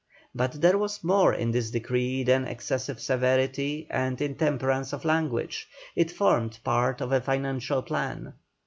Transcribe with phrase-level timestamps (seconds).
[0.33, 6.09] But there was more in this decree than excessive severity and intemperance of language, it
[6.09, 8.33] formed part of a financial plan.